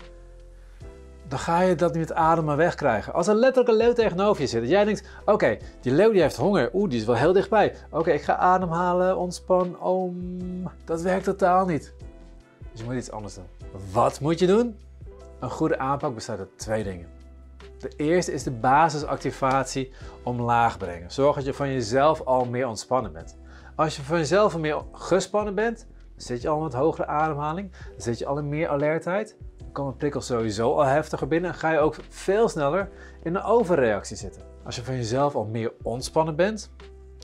dan 1.28 1.40
ga 1.40 1.62
je 1.62 1.76
dat 1.76 1.94
niet 1.94 2.08
met 2.08 2.18
ademen 2.18 2.58
wegkrijgen. 2.58 3.14
Als 3.14 3.28
er 3.28 3.36
letterlijk 3.36 3.70
een 3.70 3.76
leeuw 3.76 3.94
tegenover 3.94 4.42
je 4.42 4.48
zit 4.48 4.62
en 4.62 4.68
jij 4.68 4.86
denkt, 4.86 5.10
oké, 5.26 5.58
die 5.82 5.92
leeuw 5.92 6.12
die 6.12 6.22
heeft 6.22 6.36
honger, 6.36 6.70
oeh, 6.74 6.90
die 6.90 7.00
is 7.00 7.06
wel 7.06 7.16
heel 7.16 7.34
dichtbij. 7.34 7.76
Oké, 7.92 8.12
ik 8.12 8.22
ga 8.22 8.36
ademhalen, 8.36 9.18
ontspan, 9.18 9.80
om. 9.80 10.18
Dat 10.86 11.02
werkt 11.02 11.24
totaal 11.24 11.66
niet. 11.66 11.94
Dus 12.72 12.80
je 12.80 12.86
moet 12.86 12.96
iets 12.96 13.12
anders 13.12 13.34
doen. 13.34 13.46
Wat 13.92 14.20
moet 14.20 14.40
je 14.40 14.48
doen? 14.48 14.78
Een 15.40 15.50
goede 15.50 15.78
aanpak 15.78 16.16
bestaat 16.16 16.40
uit 16.40 16.58
twee 16.58 16.84
dingen. 16.84 17.08
De 17.80 17.92
eerste 17.95 18.31
is 18.31 18.44
de 18.44 18.51
basisactivatie 18.51 19.92
omlaag 20.24 20.77
brengen. 20.77 21.12
Zorg 21.12 21.36
dat 21.36 21.45
je 21.45 21.54
van 21.54 21.72
jezelf 21.72 22.22
al 22.22 22.45
meer 22.45 22.68
ontspannen 22.68 23.12
bent. 23.12 23.38
Als 23.75 23.95
je 23.95 24.01
van 24.01 24.18
jezelf 24.18 24.54
al 24.54 24.60
meer 24.60 24.81
gespannen 24.92 25.56
bent, 25.56 25.88
dan 25.88 25.98
zit 26.16 26.42
je 26.42 26.50
al 26.50 26.60
met 26.60 26.74
hogere 26.74 27.07
ademhaling, 27.07 27.72
dan 27.72 28.01
zit 28.01 28.18
je 28.18 28.25
al 28.25 28.38
in 28.38 28.50
meer 28.50 28.68
alertheid, 28.68 29.38
komen 29.72 29.95
prikkels 29.95 30.25
sowieso 30.25 30.74
al 30.74 30.86
heftiger 30.86 31.27
binnen 31.27 31.51
en 31.51 31.57
ga 31.57 31.72
je 31.72 31.80
ook 31.80 31.95
veel 32.10 32.50
sneller 32.50 32.89
in 33.24 33.36
een 33.36 33.44
overreactie 33.44 34.18
zitten. 34.18 34.42
Als 34.63 34.75
je 34.75 34.83
van 34.83 34.95
jezelf 34.95 35.36
al 35.36 35.45
meer 35.45 35.74
ontspannen 35.81 36.36
bent, 36.36 36.71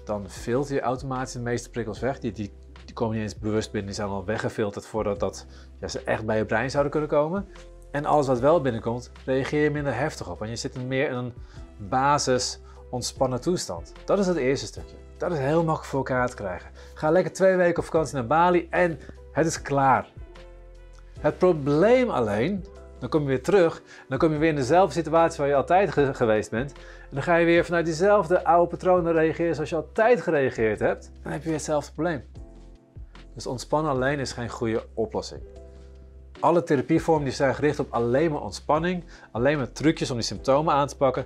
dan 0.06 0.30
filter 0.30 0.76
je 0.76 0.82
automatisch 0.82 1.34
de 1.34 1.40
meeste 1.40 1.70
prikkels 1.70 2.00
weg. 2.00 2.20
Die, 2.20 2.32
die, 2.32 2.54
die 2.86 2.94
komen 2.94 3.16
niet 3.16 3.24
eens 3.24 3.38
bewust 3.38 3.72
binnen, 3.72 3.90
die 3.92 4.00
zijn 4.00 4.10
al 4.10 4.26
weggefilterd 4.26 4.86
voordat 4.86 5.20
dat, 5.20 5.46
ja, 5.80 5.88
ze 5.88 6.04
echt 6.04 6.26
bij 6.26 6.38
je 6.38 6.46
brein 6.46 6.72
zouden 6.72 6.92
kunnen 6.92 7.10
komen. 7.10 7.48
En 7.92 8.06
alles 8.06 8.28
wat 8.28 8.40
wel 8.40 8.62
binnenkomt, 8.62 9.12
reageer 9.26 9.64
je 9.64 9.72
minder 9.72 9.98
heftig 9.98 10.30
op, 10.30 10.40
want 10.40 10.52
je 10.52 10.58
zit 10.58 10.88
meer 10.88 11.10
in 11.10 11.16
een 11.16 11.34
basis 11.78 12.60
ontspannen 12.90 13.42
toestand. 13.42 13.92
Dat 14.06 14.20
is 14.20 14.28
het 14.28 14.38
eerste 14.38 14.66
stukje. 14.66 14.96
Dat 15.18 15.32
is 15.32 15.38
heel 15.38 15.64
makkelijk 15.64 15.86
voor 15.86 16.00
elkaar 16.00 16.30
te 16.30 16.36
krijgen. 16.36 16.70
Ga 16.94 17.12
lekker 17.12 17.34
twee 17.34 17.56
weken 17.56 17.78
op 17.78 17.86
vakantie 17.86 18.16
naar 18.16 18.28
Bali 18.28 18.68
en 18.70 19.00
het 19.32 19.46
is 19.46 19.62
klaar. 19.62 20.10
Het 21.20 21.38
probleem 21.38 22.10
alleen, 22.10 22.66
dan 23.00 23.10
kom 23.10 23.22
je 23.22 23.28
weer 23.28 23.44
terug, 23.44 23.82
dan 24.08 24.18
kom 24.18 24.32
je 24.32 24.38
weer 24.38 24.50
in 24.50 24.56
dezelfde 24.56 24.94
situatie 24.94 25.40
waar 25.40 25.48
je 25.48 25.56
altijd 25.56 25.92
geweest 26.16 26.50
bent. 26.50 26.72
En 26.72 27.10
dan 27.10 27.24
ga 27.24 27.36
je 27.36 27.46
weer 27.46 27.66
vanuit 27.66 27.86
diezelfde 27.86 28.44
oude 28.44 28.70
patronen 28.70 29.14
reageren 29.14 29.56
zoals 29.56 29.70
je 29.70 29.76
altijd 29.76 30.22
gereageerd 30.22 30.80
hebt. 30.80 31.12
Dan 31.24 31.32
heb 31.32 31.42
je 31.42 31.48
weer 31.48 31.58
hetzelfde 31.58 31.92
probleem. 31.92 32.24
Dus 33.34 33.48
ontspannen 33.48 33.92
alleen 33.92 34.20
is 34.20 34.32
geen 34.32 34.50
goede 34.50 34.84
oplossing. 34.94 35.42
Alle 36.40 36.64
therapievormen 36.64 37.24
die 37.24 37.34
zijn 37.34 37.56
gericht 37.56 37.80
op 37.80 37.94
alleen 37.94 38.32
maar 38.32 38.42
ontspanning, 38.42 39.04
alleen 39.32 39.58
maar 39.58 39.72
trucjes 39.72 40.10
om 40.10 40.18
die 40.18 40.26
symptomen 40.26 40.74
aan 40.74 40.88
te 40.88 40.98
pakken, 40.98 41.26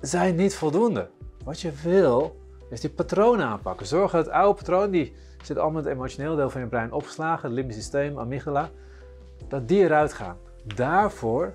zijn 0.00 0.34
niet 0.34 0.56
voldoende. 0.56 1.08
Wat 1.44 1.60
je 1.60 1.72
wil, 1.82 2.36
is 2.70 2.80
die 2.80 2.90
patronen 2.90 3.46
aanpakken. 3.46 3.86
Zorg 3.86 4.12
dat 4.12 4.24
het 4.24 4.34
oude 4.34 4.54
patroon, 4.54 4.90
die 4.90 5.14
zit 5.42 5.58
allemaal 5.58 5.80
in 5.80 5.86
het 5.86 5.96
emotioneel 5.96 6.36
deel 6.36 6.50
van 6.50 6.60
je 6.60 6.66
brein 6.66 6.92
opgeslagen, 6.92 7.48
het 7.48 7.58
limbisch 7.58 7.76
systeem, 7.76 8.18
amygdala, 8.18 8.70
dat 9.48 9.68
die 9.68 9.82
eruit 9.82 10.12
gaan. 10.12 10.36
Daarvoor 10.74 11.54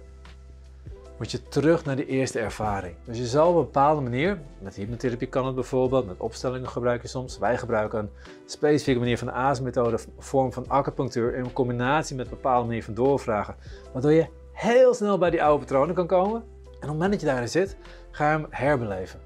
moet 1.21 1.31
je 1.31 1.47
terug 1.47 1.85
naar 1.85 1.95
die 1.95 2.05
eerste 2.05 2.39
ervaring. 2.39 2.95
Dus 3.05 3.17
je 3.17 3.25
zal 3.25 3.49
op 3.49 3.55
een 3.55 3.63
bepaalde 3.63 4.01
manier, 4.01 4.39
met 4.59 4.75
hypnotherapie 4.75 5.27
kan 5.27 5.45
het 5.45 5.55
bijvoorbeeld, 5.55 6.07
met 6.07 6.19
opstellingen 6.19 6.69
gebruik 6.69 7.01
je 7.01 7.07
soms. 7.07 7.37
Wij 7.37 7.57
gebruiken 7.57 7.99
een 7.99 8.09
specifieke 8.45 8.99
manier 8.99 9.17
van 9.17 9.27
de 9.27 9.33
AAS-methode, 9.33 9.99
vorm 10.17 10.53
van 10.53 10.67
acupunctuur, 10.67 11.35
in 11.35 11.53
combinatie 11.53 12.15
met 12.15 12.25
een 12.25 12.31
bepaalde 12.31 12.67
manier 12.67 12.83
van 12.83 12.93
doorvragen, 12.93 13.55
waardoor 13.93 14.11
je 14.11 14.27
heel 14.53 14.93
snel 14.93 15.17
bij 15.17 15.29
die 15.29 15.43
oude 15.43 15.59
patronen 15.59 15.95
kan 15.95 16.07
komen. 16.07 16.41
En 16.63 16.71
op 16.71 16.81
het 16.81 16.91
moment 16.91 17.11
dat 17.11 17.19
je 17.19 17.25
daarin 17.25 17.49
zit, 17.49 17.77
ga 18.11 18.31
je 18.31 18.37
hem 18.37 18.47
herbeleven. 18.49 19.19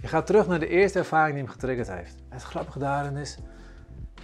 Je 0.00 0.06
gaat 0.06 0.26
terug 0.26 0.46
naar 0.46 0.60
de 0.60 0.68
eerste 0.68 0.98
ervaring 0.98 1.34
die 1.34 1.44
hem 1.44 1.52
getriggerd 1.52 1.88
heeft. 1.88 2.16
Het 2.28 2.42
grappige 2.42 2.78
daarin 2.78 3.16
is, 3.16 3.38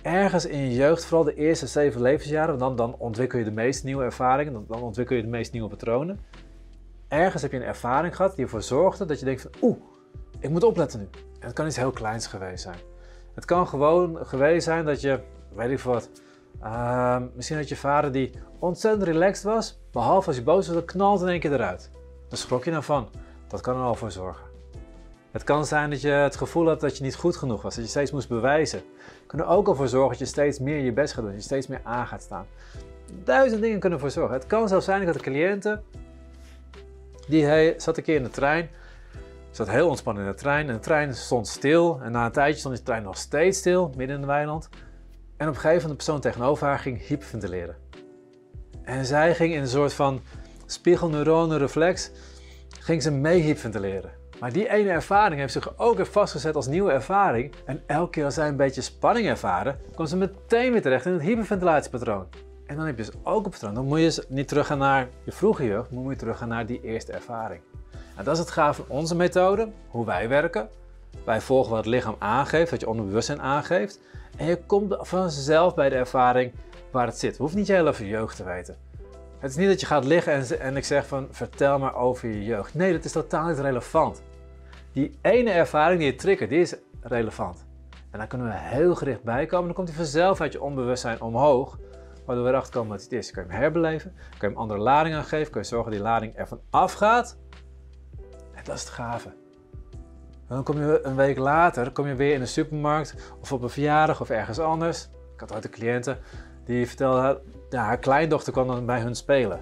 ergens 0.02 0.46
in 0.46 0.58
je 0.58 0.74
jeugd, 0.74 1.04
vooral 1.04 1.24
de 1.24 1.34
eerste 1.34 1.66
zeven 1.66 2.02
levensjaren, 2.02 2.58
dan, 2.58 2.76
dan 2.76 2.94
ontwikkel 2.98 3.38
je 3.38 3.44
de 3.44 3.50
meest 3.50 3.84
nieuwe 3.84 4.04
ervaringen, 4.04 4.52
dan, 4.52 4.64
dan 4.68 4.82
ontwikkel 4.82 5.16
je 5.16 5.22
de 5.22 5.28
meest 5.28 5.52
nieuwe 5.52 5.68
patronen. 5.68 6.18
Ergens 7.10 7.42
heb 7.42 7.50
je 7.52 7.56
een 7.56 7.64
ervaring 7.64 8.16
gehad 8.16 8.34
die 8.34 8.44
ervoor 8.44 8.62
zorgde 8.62 9.04
dat 9.04 9.18
je 9.18 9.24
denkt 9.24 9.42
van 9.42 9.50
oeh, 9.62 9.76
ik 10.38 10.50
moet 10.50 10.64
opletten 10.64 11.00
nu. 11.00 11.08
En 11.14 11.46
het 11.46 11.52
kan 11.52 11.66
iets 11.66 11.76
heel 11.76 11.90
kleins 11.90 12.26
geweest 12.26 12.62
zijn. 12.62 12.78
Het 13.34 13.44
kan 13.44 13.66
gewoon 13.66 14.26
geweest 14.26 14.64
zijn 14.64 14.84
dat 14.84 15.00
je, 15.00 15.20
weet 15.54 15.70
ik 15.70 15.80
wat, 15.80 16.10
uh, 16.62 17.16
misschien 17.34 17.56
had 17.56 17.68
je 17.68 17.76
vader 17.76 18.12
die 18.12 18.32
ontzettend 18.58 19.02
relaxed 19.02 19.44
was, 19.44 19.80
behalve 19.92 20.26
als 20.26 20.36
hij 20.36 20.44
boos 20.44 20.66
was, 20.66 20.76
dan 20.76 20.84
knalt 20.84 21.20
in 21.20 21.28
één 21.28 21.40
keer 21.40 21.52
eruit. 21.52 21.90
Dan 22.28 22.38
schrok 22.38 22.64
je 22.64 22.70
nou 22.70 22.82
van. 22.82 23.08
Dat 23.48 23.60
kan 23.60 23.76
er 23.76 23.82
al 23.82 23.94
voor 23.94 24.10
zorgen. 24.10 24.44
Het 25.30 25.44
kan 25.44 25.66
zijn 25.66 25.90
dat 25.90 26.00
je 26.00 26.08
het 26.08 26.36
gevoel 26.36 26.66
had 26.66 26.80
dat 26.80 26.96
je 26.96 27.04
niet 27.04 27.16
goed 27.16 27.36
genoeg 27.36 27.62
was, 27.62 27.74
dat 27.74 27.84
je 27.84 27.90
steeds 27.90 28.10
moest 28.10 28.28
bewijzen. 28.28 28.82
Kan 29.26 29.38
er 29.38 29.46
ook 29.46 29.68
al 29.68 29.74
voor 29.74 29.88
zorgen 29.88 30.10
dat 30.10 30.18
je 30.18 30.24
steeds 30.24 30.58
meer 30.58 30.78
je 30.78 30.92
best 30.92 31.12
gaat 31.12 31.22
doen, 31.22 31.32
dat 31.32 31.40
je 31.40 31.46
steeds 31.46 31.66
meer 31.66 31.80
aan 31.82 32.06
gaat 32.06 32.22
staan. 32.22 32.46
Duizend 33.24 33.62
dingen 33.62 33.80
kunnen 33.80 33.98
ervoor 33.98 34.12
zorgen. 34.12 34.34
Het 34.34 34.46
kan 34.46 34.68
zelfs 34.68 34.84
zijn 34.84 35.06
dat 35.06 35.14
de 35.14 35.20
cliënten, 35.20 35.82
die 37.30 37.44
hij, 37.44 37.74
zat 37.76 37.96
een 37.96 38.02
keer 38.02 38.16
in 38.16 38.22
de 38.22 38.30
trein, 38.30 38.70
zat 39.50 39.70
heel 39.70 39.88
ontspannen 39.88 40.24
in 40.24 40.30
de 40.30 40.36
trein 40.36 40.68
en 40.68 40.74
de 40.74 40.80
trein 40.80 41.14
stond 41.14 41.48
stil. 41.48 42.00
En 42.02 42.12
na 42.12 42.24
een 42.24 42.32
tijdje 42.32 42.60
stond 42.60 42.76
de 42.76 42.82
trein 42.82 43.02
nog 43.02 43.16
steeds 43.16 43.58
stil, 43.58 43.86
midden 43.96 44.16
in 44.16 44.22
het 44.22 44.30
weiland. 44.30 44.68
En 45.36 45.48
op 45.48 45.54
een 45.54 45.60
gegeven 45.60 45.82
moment 45.82 45.88
de 45.88 45.94
persoon 46.04 46.20
tegenover 46.20 46.66
haar 46.66 46.78
ging 46.78 47.06
hyperventileren. 47.06 47.76
En 48.82 49.04
zij 49.04 49.34
ging 49.34 49.54
in 49.54 49.60
een 49.60 49.68
soort 49.68 49.92
van 49.92 50.20
spiegelneuronenreflex, 50.66 52.10
ging 52.80 53.02
ze 53.02 53.10
mee 53.10 53.40
hyperventileren. 53.40 54.10
Maar 54.40 54.52
die 54.52 54.70
ene 54.70 54.90
ervaring 54.90 55.40
heeft 55.40 55.52
zich 55.52 55.78
ook 55.78 55.96
weer 55.96 56.06
vastgezet 56.06 56.56
als 56.56 56.66
nieuwe 56.66 56.92
ervaring. 56.92 57.52
En 57.64 57.82
elke 57.86 58.10
keer 58.10 58.24
als 58.24 58.34
zij 58.34 58.48
een 58.48 58.56
beetje 58.56 58.80
spanning 58.80 59.26
ervaren, 59.26 59.78
kwam 59.94 60.06
ze 60.06 60.16
meteen 60.16 60.72
weer 60.72 60.82
terecht 60.82 61.06
in 61.06 61.12
het 61.12 61.22
hyperventilatiepatroon. 61.22 62.26
En 62.70 62.76
dan 62.76 62.86
heb 62.86 62.98
je 62.98 63.04
dus 63.04 63.12
ook 63.22 63.44
een 63.44 63.50
patroon. 63.50 63.74
Dan 63.74 63.84
moet 63.84 63.98
je 63.98 64.04
dus 64.04 64.20
niet 64.28 64.48
teruggaan 64.48 64.78
naar 64.78 65.08
je 65.24 65.32
vroege 65.32 65.64
jeugd, 65.64 65.90
maar 65.90 66.02
moet 66.02 66.12
je 66.12 66.18
teruggaan 66.18 66.48
naar 66.48 66.66
die 66.66 66.80
eerste 66.82 67.12
ervaring. 67.12 67.60
En 68.16 68.24
dat 68.24 68.34
is 68.34 68.38
het 68.40 68.50
gaaf 68.50 68.76
van 68.76 68.84
onze 68.88 69.16
methode, 69.16 69.68
hoe 69.88 70.06
wij 70.06 70.28
werken. 70.28 70.68
Wij 71.24 71.40
volgen 71.40 71.70
wat 71.70 71.78
het 71.78 71.94
lichaam 71.94 72.16
aangeeft, 72.18 72.70
wat 72.70 72.80
je 72.80 72.88
onderbewustzijn 72.88 73.40
aangeeft. 73.40 74.00
En 74.36 74.46
je 74.46 74.56
komt 74.66 74.96
vanzelf 75.00 75.74
bij 75.74 75.88
de 75.88 75.94
ervaring 75.94 76.52
waar 76.90 77.06
het 77.06 77.18
zit. 77.18 77.36
Je 77.36 77.42
hoeft 77.42 77.54
niet 77.54 77.66
je 77.66 77.72
hele 77.72 78.06
jeugd 78.08 78.36
te 78.36 78.44
weten. 78.44 78.76
Het 79.38 79.50
is 79.50 79.56
niet 79.56 79.68
dat 79.68 79.80
je 79.80 79.86
gaat 79.86 80.04
liggen 80.04 80.32
en, 80.32 80.60
en 80.60 80.76
ik 80.76 80.84
zeg 80.84 81.06
van 81.06 81.28
vertel 81.30 81.78
maar 81.78 81.94
over 81.94 82.28
je 82.28 82.44
jeugd. 82.44 82.74
Nee, 82.74 82.92
dat 82.92 83.04
is 83.04 83.12
totaal 83.12 83.48
niet 83.48 83.58
relevant. 83.58 84.22
Die 84.92 85.18
ene 85.22 85.50
ervaring 85.50 86.00
die 86.00 86.10
je 86.10 86.16
triggert, 86.16 86.50
die 86.50 86.60
is 86.60 86.74
relevant. 87.00 87.64
En 88.10 88.18
dan 88.18 88.28
kunnen 88.28 88.46
we 88.46 88.52
heel 88.56 88.94
gericht 88.94 89.22
bij 89.22 89.46
komen. 89.46 89.66
Dan 89.66 89.74
komt 89.74 89.88
hij 89.88 89.96
vanzelf 89.96 90.40
uit 90.40 90.52
je 90.52 90.62
onbewustzijn 90.62 91.20
omhoog. 91.20 91.78
Waardoor 92.30 92.48
we 92.48 92.54
erachter 92.54 92.74
komen 92.74 92.90
wat 92.90 93.02
het 93.02 93.12
is. 93.12 93.30
Kun 93.30 93.42
je 93.42 93.48
hem 93.48 93.60
herbeleven. 93.60 94.12
Kun 94.12 94.38
je 94.38 94.46
hem 94.46 94.56
andere 94.56 94.80
lading 94.80 95.14
aan 95.14 95.24
geven. 95.24 95.52
Kun 95.52 95.60
je 95.60 95.66
zorgen 95.66 95.90
dat 95.90 96.00
die 96.00 96.08
lading 96.08 96.34
ervan 96.34 96.60
afgaat. 96.70 97.36
En 98.52 98.64
dat 98.64 98.74
is 98.74 98.80
het 98.80 98.90
gave. 98.90 99.28
En 100.48 100.56
dan 100.56 100.64
kom 100.64 100.78
je 100.78 101.00
een 101.02 101.16
week 101.16 101.38
later 101.38 101.92
kom 101.92 102.06
je 102.06 102.14
weer 102.14 102.34
in 102.34 102.40
de 102.40 102.46
supermarkt 102.46 103.14
of 103.40 103.52
op 103.52 103.62
een 103.62 103.70
verjaardag 103.70 104.20
of 104.20 104.30
ergens 104.30 104.58
anders. 104.58 105.08
Ik 105.34 105.40
had 105.40 105.54
ooit 105.54 105.64
een 105.64 105.70
cliënte 105.70 106.18
die 106.64 106.86
vertelde, 106.86 107.42
ja, 107.70 107.84
haar 107.84 107.98
kleindochter 107.98 108.52
kwam 108.52 108.66
dan 108.66 108.86
bij 108.86 109.00
hun 109.00 109.14
spelen. 109.14 109.60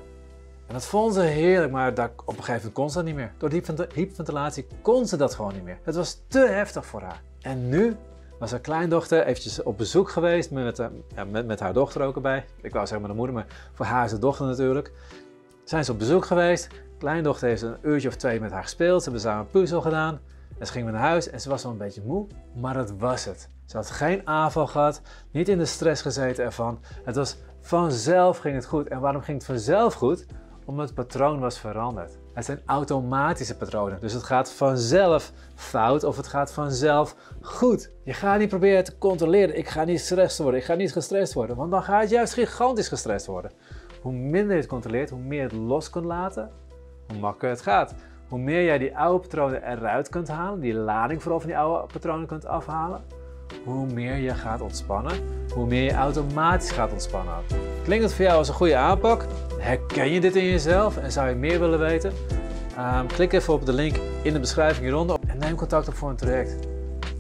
En 0.66 0.72
dat 0.72 0.84
vond 0.87 1.14
ze 1.14 1.20
heerlijk, 1.20 1.72
maar 1.72 1.94
daar, 1.94 2.10
op 2.16 2.26
een 2.26 2.34
gegeven 2.34 2.54
moment 2.54 2.75
kon 2.75 2.90
ze 2.90 2.96
dat 2.96 3.04
niet 3.04 3.14
meer. 3.14 3.32
Door 3.38 3.48
die 3.48 3.62
hyperventilatie 3.94 4.66
kon 4.82 5.06
ze 5.06 5.16
dat 5.16 5.34
gewoon 5.34 5.52
niet 5.52 5.64
meer. 5.64 5.78
Het 5.82 5.94
was 5.94 6.22
te 6.28 6.38
heftig 6.38 6.87
voor 6.87 7.02
haar. 7.02 7.22
En 7.40 7.68
nu 7.68 7.96
was 8.38 8.50
haar 8.50 8.61
kleindochter 8.61 9.25
eventjes 9.25 9.62
op 9.62 9.78
bezoek 9.78 10.11
geweest 10.11 10.50
met, 10.50 10.78
eh, 10.78 10.87
met, 11.30 11.47
met 11.47 11.61
haar 11.61 11.73
dochter 11.73 12.02
ook 12.02 12.14
erbij. 12.14 12.45
Ik 12.62 12.73
wou 12.73 12.87
zeggen 12.87 13.00
met 13.00 13.11
de 13.11 13.16
moeder, 13.16 13.35
maar 13.35 13.47
voor 13.73 13.87
haar 13.87 14.04
is 14.04 14.11
de 14.11 14.18
dochter 14.18 14.47
natuurlijk. 14.47 14.92
Zijn 15.64 15.85
ze 15.85 15.92
op 15.92 15.99
bezoek 15.99 16.25
geweest. 16.25 16.68
Kleindochter 16.99 17.49
heeft 17.49 17.62
een 17.62 17.76
uurtje 17.83 18.09
of 18.09 18.16
twee 18.16 18.40
met 18.40 18.50
haar 18.50 18.62
gespeeld. 18.62 19.02
Ze 19.02 19.11
hebben 19.11 19.28
samen 19.28 19.50
puzzel 19.50 19.80
gedaan. 19.80 20.21
En 20.59 20.66
ze 20.66 20.73
ging 20.73 20.85
weer 20.85 20.92
naar 20.92 21.02
huis 21.02 21.30
en 21.30 21.40
ze 21.40 21.49
was 21.49 21.62
wel 21.62 21.73
een 21.73 21.78
beetje 21.78 22.02
moe, 22.04 22.26
maar 22.54 22.75
dat 22.75 22.92
was 22.99 23.25
het. 23.25 23.49
Ze 23.66 23.76
had 23.76 23.90
geen 23.90 24.26
aanval 24.26 24.66
gehad, 24.66 25.00
niet 25.30 25.49
in 25.49 25.59
de 25.59 25.64
stress 25.64 26.02
gezeten 26.02 26.45
ervan. 26.45 26.80
Het 27.04 27.16
was 27.16 27.37
vanzelf 27.61 28.38
ging 28.38 28.54
het 28.54 28.66
goed. 28.66 28.88
En 28.88 29.00
waarom 29.00 29.23
ging 29.23 29.37
het 29.37 29.47
vanzelf 29.47 29.95
goed? 29.95 30.26
Omdat 30.64 30.87
het 30.87 30.95
patroon 30.95 31.38
was 31.38 31.59
veranderd. 31.59 32.18
Het 32.38 32.47
zijn 32.47 32.62
automatische 32.66 33.57
patronen, 33.57 34.00
dus 34.00 34.12
het 34.12 34.23
gaat 34.23 34.52
vanzelf 34.52 35.33
fout 35.54 36.04
of 36.04 36.16
het 36.16 36.26
gaat 36.26 36.52
vanzelf 36.52 37.16
goed. 37.40 37.90
Je 38.04 38.12
gaat 38.12 38.38
niet 38.38 38.49
proberen 38.49 38.85
te 38.85 38.99
controleren. 38.99 39.59
Ik 39.59 39.68
ga 39.68 39.85
niet 39.85 39.99
gestrest 39.99 40.38
worden, 40.38 40.61
ik 40.61 40.66
ga 40.66 40.75
niet 40.75 40.92
gestrest 40.92 41.33
worden, 41.33 41.57
want 41.57 41.71
dan 41.71 41.83
ga 41.83 42.00
je 42.00 42.09
juist 42.09 42.33
gigantisch 42.33 42.88
gestrest 42.88 43.26
worden. 43.26 43.50
Hoe 44.00 44.12
minder 44.12 44.54
je 44.54 44.61
het 44.61 44.71
controleert, 44.71 45.11
hoe 45.11 45.21
meer 45.21 45.38
je 45.38 45.49
het 45.49 45.52
los 45.52 45.90
kunt 45.90 46.04
laten, 46.04 46.50
hoe 47.09 47.18
makkelijker 47.18 47.49
het 47.49 47.61
gaat. 47.61 47.95
Hoe 48.28 48.38
meer 48.38 48.64
jij 48.64 48.78
die 48.78 48.97
oude 48.97 49.21
patronen 49.21 49.62
eruit 49.62 50.09
kunt 50.09 50.28
halen, 50.28 50.61
die 50.61 50.75
lading 50.75 51.23
vooral 51.23 51.40
van 51.40 51.49
die 51.49 51.59
oude 51.59 51.92
patronen 51.92 52.26
kunt 52.26 52.47
afhalen, 52.47 53.04
hoe 53.64 53.86
meer 53.86 54.16
je 54.16 54.34
gaat 54.34 54.60
ontspannen, 54.60 55.12
hoe 55.54 55.66
meer 55.66 55.82
je 55.82 55.92
automatisch 55.92 56.70
gaat 56.70 56.92
ontspannen. 56.92 57.34
Klinkt 57.84 58.04
het 58.04 58.14
voor 58.14 58.24
jou 58.24 58.38
als 58.38 58.48
een 58.48 58.54
goede 58.54 58.76
aanpak? 58.76 59.24
Herken 59.58 60.10
je 60.10 60.20
dit 60.20 60.36
in 60.36 60.44
jezelf 60.44 60.96
en 60.96 61.12
zou 61.12 61.28
je 61.28 61.34
meer 61.34 61.60
willen 61.60 61.78
weten? 61.78 62.12
Um, 62.78 63.06
klik 63.06 63.32
even 63.32 63.52
op 63.52 63.66
de 63.66 63.72
link 63.72 63.96
in 64.22 64.32
de 64.32 64.40
beschrijving 64.40 64.84
hieronder 64.84 65.16
en 65.26 65.38
neem 65.38 65.54
contact 65.54 65.88
op 65.88 65.94
voor 65.94 66.10
een 66.10 66.16
traject. 66.16 66.56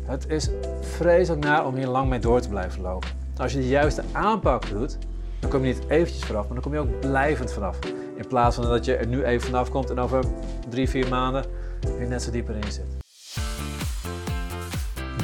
Het 0.02 0.28
is 0.28 0.48
vreselijk 0.80 1.44
naar 1.44 1.66
om 1.66 1.74
hier 1.74 1.86
lang 1.86 2.08
mee 2.08 2.18
door 2.18 2.40
te 2.40 2.48
blijven 2.48 2.80
lopen. 2.80 3.08
Als 3.36 3.52
je 3.52 3.58
de 3.58 3.68
juiste 3.68 4.02
aanpak 4.12 4.68
doet, 4.68 4.98
dan 5.40 5.50
kom 5.50 5.64
je 5.64 5.74
niet 5.74 5.88
eventjes 5.88 6.24
vanaf, 6.24 6.44
maar 6.44 6.52
dan 6.52 6.62
kom 6.62 6.72
je 6.72 6.78
ook 6.78 7.00
blijvend 7.00 7.52
vanaf. 7.52 7.78
In 8.16 8.26
plaats 8.28 8.56
van 8.56 8.64
dat 8.64 8.84
je 8.84 8.96
er 8.96 9.06
nu 9.06 9.24
even 9.24 9.46
vanaf 9.46 9.70
komt 9.70 9.90
en 9.90 9.98
over 9.98 10.24
drie, 10.68 10.88
vier 10.88 11.08
maanden 11.08 11.44
weer 11.98 12.08
net 12.08 12.22
zo 12.22 12.30
dieper 12.30 12.56
in 12.56 12.72
zit. 12.72 13.07